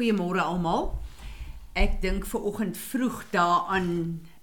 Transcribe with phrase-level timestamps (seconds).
[0.00, 0.94] Goeiemôre almal.
[1.76, 3.90] Ek dink ver oggend vroeg daaraan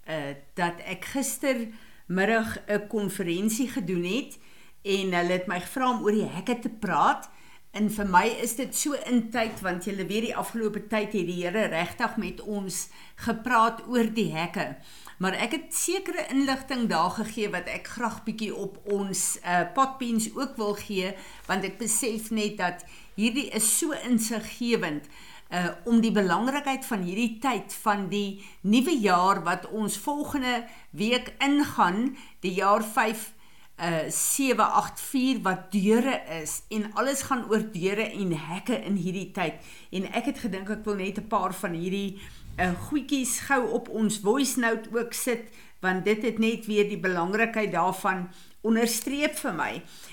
[0.05, 4.37] uh dat ek gistermiddag 'n konferensie gedoen het
[4.85, 7.29] en hulle het my gevra om oor die hekke te praat.
[7.71, 11.25] En vir my is dit so in tyd want julle weet die afgelope tyd het
[11.25, 14.75] die Here regtig met ons gepraat oor die hekke.
[15.17, 20.29] Maar ek het sekere inligting daar gegee wat ek graag bietjie op ons uh potpens
[20.35, 21.15] ook wil gee
[21.47, 22.85] want ek besef net dat
[23.15, 25.09] hierdie is so insiggewend
[25.49, 31.33] uh om die belangrikheid van hierdie tyd van die nuwe jaar wat ons volgende week
[31.39, 33.33] ingaan, die jaar 5
[33.77, 39.61] uh 784 wat deure is en alles gaan oor deure en hekke in hierdie tyd.
[39.91, 42.19] En ek het gedink ek wil net 'n paar van hierdie
[42.59, 45.47] uh goedjies gou op ons voice note ook sit
[45.79, 48.27] want dit het net weer die belangrikheid daarvan
[48.61, 49.71] onderstreep vir my.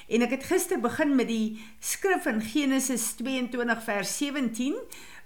[0.09, 4.77] En ek het gister begin met die skrif in Genesis 22 vers 17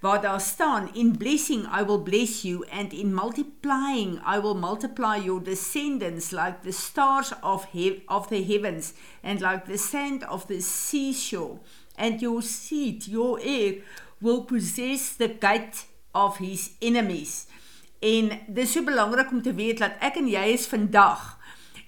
[0.01, 5.17] waar daar staan in blessing I will bless you and in multiplying I will multiply
[5.25, 10.47] your descendants like the stars of he of the heavens and like the sand of
[10.47, 11.59] the seashore.
[11.97, 13.75] And your seed your heir
[14.21, 17.47] will possess the gate of his enemies.
[17.99, 21.35] En dis so belangrik om te weet dat ek en jy is vandag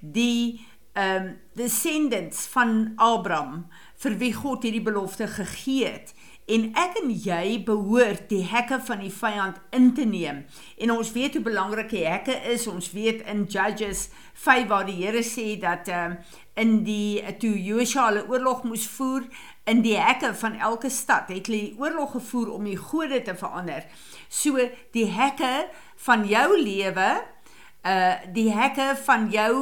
[0.01, 0.67] die
[0.99, 3.69] ehm um, descendants van Abraham
[4.03, 6.11] vir wie God hierdie belofte gegee het
[6.51, 10.43] en ek en jy behoort die hekke van die vyand in te neem.
[10.83, 12.67] En ons weet hoe belangrik die hekke is.
[12.71, 14.09] Ons weet in Judges
[14.43, 16.19] 5 waar die Here sê dat ehm
[16.61, 19.23] in die toe Josua hulle oorlog moes voer
[19.71, 23.37] in die hekke van elke stad het hulle die oorlog gevoer om die gode te
[23.39, 23.87] verander.
[24.29, 24.59] So
[24.93, 25.71] die hekke
[26.05, 27.13] van jou lewe,
[27.87, 29.55] uh die hekke van jou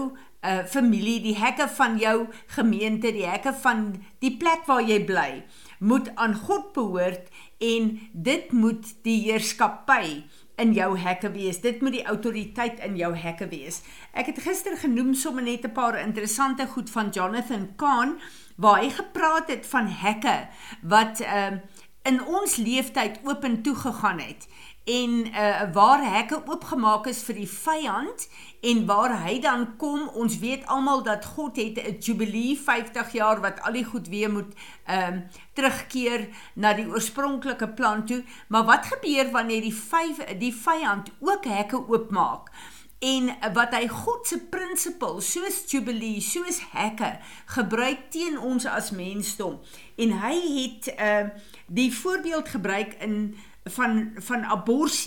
[0.43, 3.91] uh familie, die hekke van jou gemeente, die hekke van
[4.25, 5.31] die plek waar jy bly
[5.79, 10.23] moet aan God behoort en dit moet die heerskappy
[10.59, 11.61] in jou hekke wees.
[11.63, 13.83] Dit moet die autoriteit in jou hekke wees.
[14.13, 18.19] Ek het gister genoem sommer net 'n paar interessante goed van Jonathan Kahn
[18.57, 20.49] waar hy gepraat het van hekke
[20.83, 21.61] wat ehm uh,
[22.09, 24.49] in ons leeftyd oop en toe gegaan het
[24.89, 28.25] en uh, waar hekke oopgemaak is vir die vyand
[28.71, 33.41] en waar hy dan kom ons weet almal dat God het 'n jubilee 50 jaar
[33.41, 34.53] wat al die goed weer moet
[34.87, 35.21] ehm uh,
[35.53, 38.25] terugkeer na die oorspronklike plan toe.
[38.49, 42.51] Maar wat gebeur wanneer die vyf die vyand ook hekke oopmaak
[42.99, 47.13] en wat hy God se prinsipel soos jubilee soos hekke
[47.55, 49.61] gebruik teen ons as mensdom
[49.97, 51.29] en hy het uh,
[51.67, 53.37] die voorbeeld gebruik in
[53.69, 55.07] van van abortus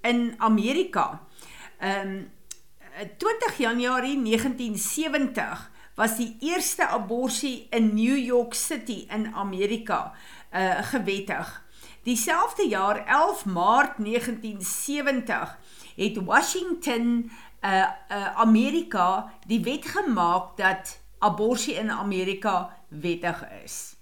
[0.00, 1.22] in Amerika.
[1.78, 2.30] Ehm um,
[3.18, 10.14] 20 Januarie 1970 was die eerste abortus in New York City in Amerika
[10.52, 11.67] uh gewettig.
[12.08, 15.58] Dieselfde jaar 11 Maart 1970
[15.96, 17.30] het Washington
[17.64, 23.96] uh uh Amerika die wet gemaak dat abortus in Amerika wettig is.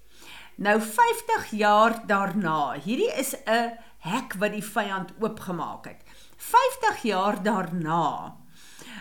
[0.55, 6.01] Nou 50 jaar daarna, hierdie is 'n hek wat die vyand oopgemaak het.
[6.37, 8.35] 50 jaar daarna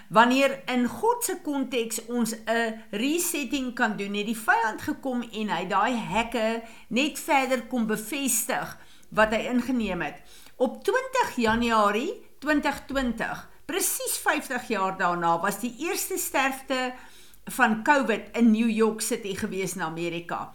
[0.09, 5.49] wanneer in God se konteks ons 'n resetting kan doen, het die vyand gekom en
[5.49, 8.79] hy daai hekke net verder kom bevestig
[9.09, 10.23] wat hy ingeneem het.
[10.57, 16.93] Op 20 Januarie 2020, presies 50 jaar daarna, was die eerste sterfte
[17.45, 20.53] van COVID in New York City gewees in Amerika.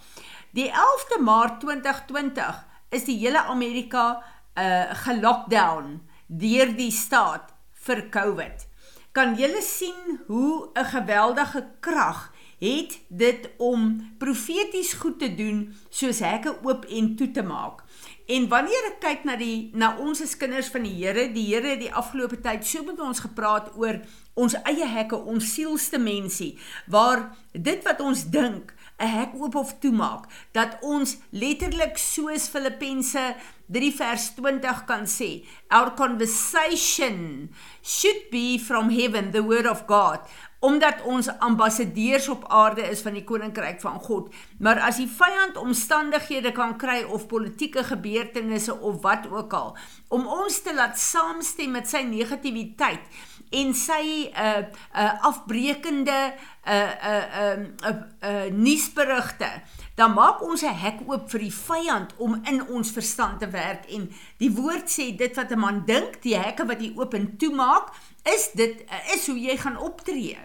[0.52, 4.24] Die 11de Maart 2020 is die hele Amerika
[4.60, 7.54] uh gelockdown deur die staat
[7.86, 8.68] vir COVID.
[9.12, 16.20] Kan julle sien hoe 'n geweldige krag het dit om profeties goed te doen soos
[16.20, 17.84] hekke oop en toe te maak.
[18.32, 21.74] En wanneer ek kyk na die na ons as kinders van die Here, die Here
[21.74, 24.00] het die afgelope tyd so met ons gepraat oor
[24.40, 26.54] ons eie hekke, ons sielste mensie,
[26.88, 28.72] waar dit wat ons dink
[29.02, 33.24] 'n hek oop of toemaak dat ons letterlik soos Filippense
[33.72, 37.50] 3 vers 20 kan sê our conversation
[37.82, 40.20] should be from heaven the word of god
[40.62, 44.30] omdat ons ambassadeurs op aarde is van die koninkryk van God.
[44.62, 49.74] Maar as die vyand omstandighede kan kry of politieke gebeurtenisse of wat ook al
[50.08, 53.02] om ons te laat saamstem met sy negativiteit
[53.52, 54.64] en sy uh
[54.96, 56.20] uh afbreekende
[56.66, 56.74] uh
[57.12, 57.60] uh uh,
[57.90, 59.50] uh, uh nuusberigte.
[59.96, 63.86] Dan maak ons 'n hek oop vir die vyand om in ons verstand te werk
[63.92, 67.38] en die woord sê dit wat 'n man dink die hekke wat hy oop en
[67.38, 67.92] toe maak
[68.24, 70.38] is dit uh, is hoe jy gaan optree.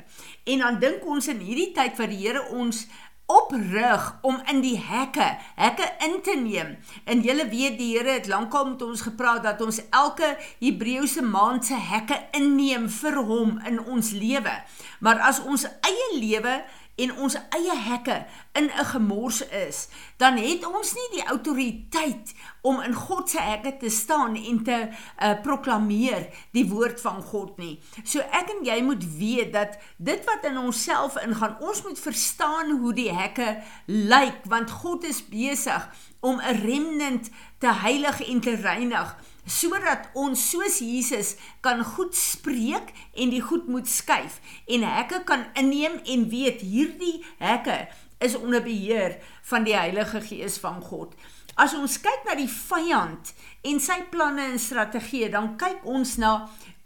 [0.44, 2.87] En dan dink ons in hierdie tyd wat die Here ons
[3.26, 5.26] oprig om in die hekke,
[5.58, 6.76] hekke in te neem.
[7.05, 11.67] En julle weet die Here het lankal met ons gepraat dat ons elke Hebreëse maand
[11.67, 14.55] se hekke inneem vir hom in ons lewe.
[15.00, 16.61] Maar as ons eie lewe
[16.96, 18.16] en ons eie hekke
[18.56, 23.76] in 'n gemors is, dan het ons nie die autoriteit om in God se hekke
[23.76, 27.81] te staan en te uh, proklameer die woord van God nie.
[28.04, 32.78] So ek en jy moet weet dat dit wat in onsself ingaan, ons moet verstaan
[32.81, 35.88] hoe die hekke lyk want God is besig
[36.20, 39.16] om 'n remnant te heilig en te reinig
[39.46, 45.46] sodat ons soos Jesus kan goed spreek en die goed moet skuif en hekke kan
[45.54, 47.87] inneem en weet hierdie hekke
[48.19, 51.12] is onder beheer van die Heilige Gees van God.
[51.56, 53.32] As ons kyk na die vyand
[53.64, 56.32] en sy planne en strategieë, dan kyk ons na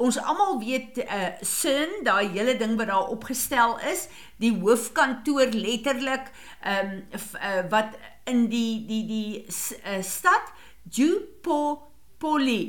[0.01, 4.07] ons almal weet uh sin, daai hele ding wat daar opgestel is,
[4.41, 6.31] die hoofkantoor letterlik
[6.63, 7.99] ehm um, uh, wat
[8.31, 10.55] in die die die uh, stad
[10.91, 11.90] Jupo
[12.21, 12.63] Poli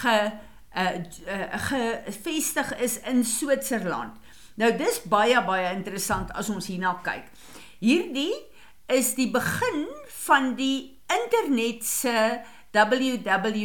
[0.00, 0.16] ge
[0.76, 0.96] uh,
[1.26, 4.16] uh, gevestig is in Switserland.
[4.56, 7.26] Nou dis baie baie interessant as ons hierna kyk.
[7.82, 8.34] Hierdie
[8.92, 9.84] is die begin
[10.26, 12.40] van die internet se
[12.72, 13.64] www.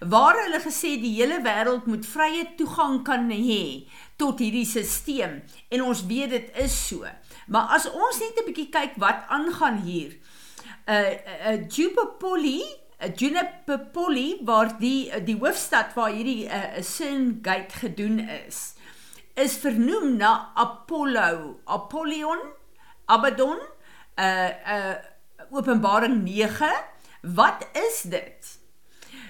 [0.00, 3.86] Waar hulle gesê die hele wêreld moet vrye toegang kan hê
[4.18, 7.04] tot hierdie stelsel en ons weet dit is so.
[7.52, 10.16] Maar as ons net 'n bietjie kyk wat aangaan hier.
[10.88, 11.14] Uh
[11.50, 12.62] uh Jupopoli
[12.96, 18.74] Juniper Polly waar die die hoofstad waar hierdie uh, Sin Gate gedoen is
[19.36, 22.40] is vernoem na Apollo Apollyon
[23.04, 24.94] Abaddon uh, uh,
[25.50, 26.70] Openbaring 9
[27.36, 28.58] wat is dit?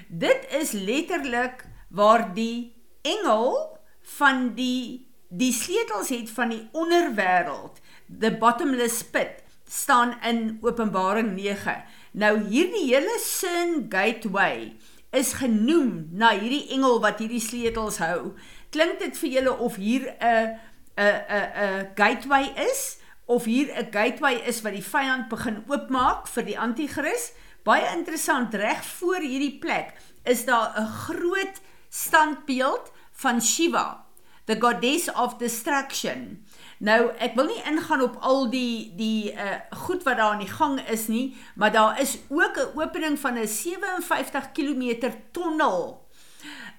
[0.07, 3.79] Dit is letterlik waar die engel
[4.17, 11.83] van die die sleutels het van die onderwêreld the bottomless pit staan in Openbaring 9
[12.13, 14.75] Nou hierdie hele Sin Gateway
[15.11, 18.33] is genoem na hierdie engel wat hierdie sleutels hou.
[18.71, 20.59] Klink dit vir julle of hier 'n
[20.97, 26.27] 'n 'n 'n gateway is of hier 'n gateway is wat die vyand begin oopmaak
[26.27, 27.31] vir die anti-kris?
[27.63, 29.93] Baie interessant, reg voor hierdie plek
[30.23, 34.05] is daar 'n groot standbeeld van Shiva,
[34.45, 36.45] the goddess of destruction.
[36.77, 40.51] Nou, ek wil nie ingaan op al die die uh goed wat daar aan die
[40.51, 46.05] gang is nie, maar daar is ook 'n opening van 'n 57 km tonnel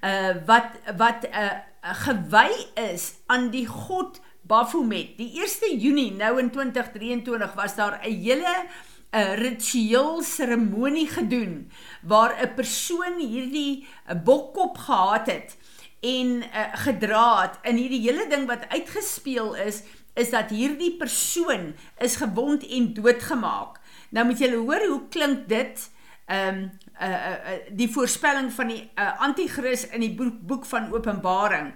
[0.04, 5.16] uh wat wat 'n uh, gewy is aan die god Baphomet.
[5.16, 8.66] Die 1 Junie nou in 2023 was daar 'n hele
[9.10, 11.70] 'n ritueel seremonie gedoen
[12.02, 15.56] waar 'n persoon hierdie 'n bokkop gehad het
[16.00, 19.82] en uh, gedra het in hierdie hele ding wat uitgespeel is
[20.18, 23.78] is dat hierdie persoon is gewond en doodgemaak.
[24.10, 25.90] Nou moet julle hoor hoe klink dit
[26.28, 30.66] ehm um, uh, uh, uh, die voorspelling van die uh, anti-kris in die boek, boek
[30.66, 31.70] van Openbaring.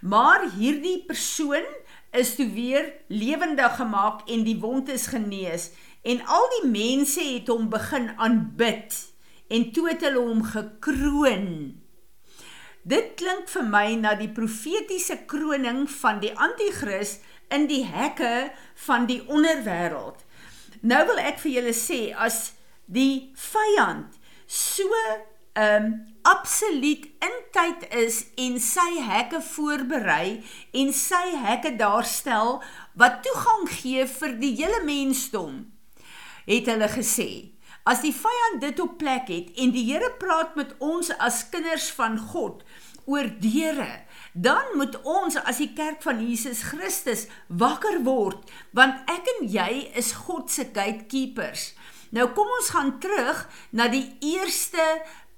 [0.00, 1.66] Maar hierdie persoon
[2.10, 5.70] is toe weer lewendig gemaak en die wond is genees
[6.02, 8.96] en al die mense het hom begin aanbid
[9.48, 11.50] en toe het hulle hom gekroon.
[12.88, 17.18] Dit klink vir my na die profetiese kroning van die anti-kris
[17.52, 18.48] in die hekke
[18.86, 20.22] van die onderwêreld.
[20.80, 22.54] Nou wil ek vir julle sê as
[22.88, 24.16] die vyand
[24.48, 24.88] so
[25.58, 25.90] um,
[26.22, 30.38] absoluut in tyd is en sy hekke voorberei
[30.80, 32.58] en sy hekke daarstel
[33.00, 35.66] wat toegang gee vir die hele mensdom
[36.48, 37.30] het hulle gesê
[37.84, 41.90] as die vyand dit op plek het en die Here praat met ons as kinders
[41.94, 42.64] van God
[43.08, 43.90] oor deure
[44.32, 49.70] dan moet ons as die kerk van Jesus Christus wakker word want ek en jy
[49.98, 51.72] is God se gatekeepers.
[52.10, 54.84] Nou kom ons gaan terug na die eerste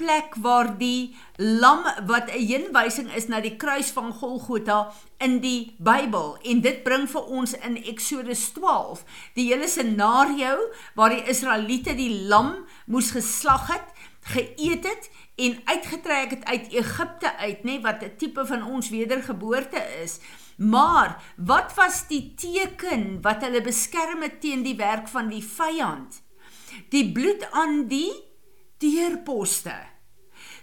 [0.00, 5.76] plek waar die lam wat 'n heenwysing is na die kruis van Golgotha in die
[5.78, 10.56] Bybel en dit bring vir ons in Eksodus 12 die hele scenario
[10.94, 13.88] waar die Israeliete die lam moes geslag het,
[14.32, 19.82] geëet het en uitgetrek het uit Egipte uit, nê, wat 'n tipe van ons wedergeboorte
[20.02, 20.18] is.
[20.56, 26.20] Maar wat was die teken wat hulle beskerm het teen die werk van die vyand?
[26.92, 28.10] Die bloed aan die
[28.80, 29.74] deurposte.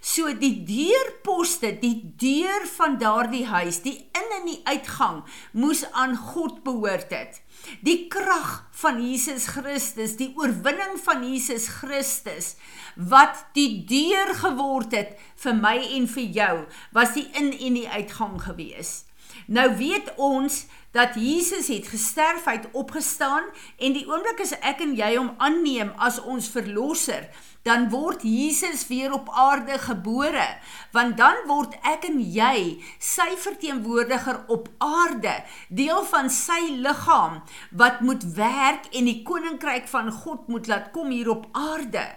[0.01, 5.23] So die deurposte, die deur van daardie huis, die in en die uitgang
[5.57, 7.41] moes aan God behoort het.
[7.83, 12.55] Die krag van Jesus Christus, die oorwinning van Jesus Christus
[12.95, 16.55] wat die deur geword het vir my en vir jou,
[16.95, 19.06] was die in en die uitgang gewees.
[19.45, 20.65] Nou weet ons
[20.97, 23.45] dat Jesus het gesterf, hy het opgestaan
[23.77, 27.27] en die oomblik as ek en jy hom aanneem as ons verlosser,
[27.67, 30.47] dan word Jesus weer op aarde gebore,
[30.95, 35.35] want dan word ek en jy sy verteenwoordiger op aarde,
[35.69, 37.41] deel van sy liggaam
[37.71, 42.07] wat moet werk en die koninkryk van God moet laat kom hier op aarde.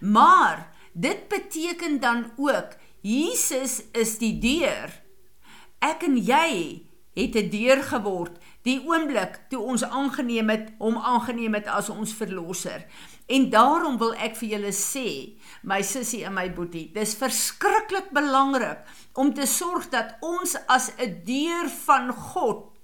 [0.00, 4.90] Maar dit beteken dan ook Jesus is die deur.
[5.80, 6.84] Ek en jy
[7.18, 12.12] het 'n deur geword die oomblik toe ons aangeneem het hom aangeneem het as ons
[12.12, 12.86] verlosser.
[13.26, 18.78] En daarom wil ek vir julle sê, my sussie en my boetie, dis verskriklik belangrik
[19.14, 22.78] om te sorg dat ons as 'n deur van God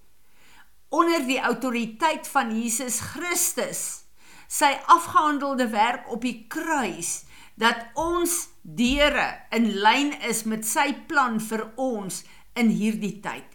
[0.88, 4.04] onder die autoriteit van Jesus Christus
[4.48, 7.24] sy afgehandelde werk op die kruis
[7.58, 12.22] dat ons deure in lyn is met sy plan vir ons
[12.54, 13.46] in hierdie tyd.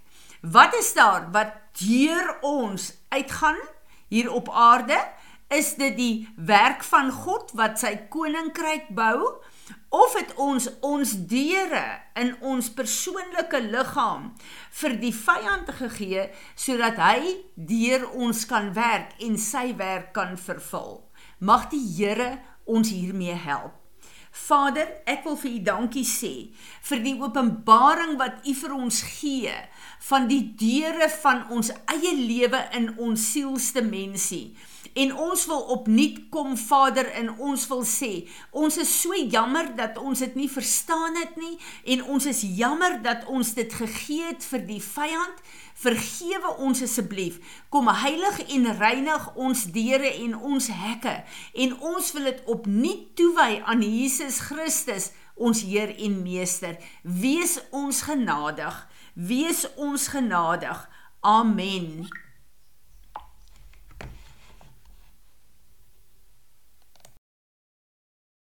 [0.41, 3.59] Wat is daar wat deur ons uitgaan
[4.07, 4.99] hier op aarde?
[5.49, 9.41] Is dit die werk van God wat sy koninkryk bou
[9.89, 11.83] of het ons ons deure
[12.21, 14.29] in ons persoonlike liggaam
[14.81, 21.01] vir die vyand gegee sodat hy deur ons kan werk en sy werk kan vervul?
[21.39, 22.37] Mag die Here
[22.69, 23.78] ons hiermee help.
[24.31, 26.33] Vader, ek wil vir U dankie sê
[26.89, 29.53] vir die openbaring wat U vir ons gee
[30.09, 34.53] van die deure van ons eie lewe in ons sielste mensie.
[34.97, 38.11] En ons wil opnuut kom Vader en ons wil sê,
[38.51, 41.55] ons is so jammer dat ons dit nie verstaan het nie
[41.93, 45.43] en ons is jammer dat ons dit gegee het vir die vyand.
[45.79, 47.39] Vergewe ons asseblief.
[47.71, 51.15] Kom heilig en reinig ons deure en ons hekke
[51.65, 56.75] en ons wil dit opnuut toewy aan Jesus Christus, ons Heer en Meester.
[57.03, 58.81] Wees ons genadig.
[59.13, 60.83] Wees ons genadig.
[61.23, 62.09] Amen.